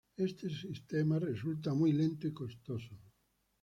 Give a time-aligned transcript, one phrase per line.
[0.17, 2.97] Este sistema resultaba muy lento y costoso.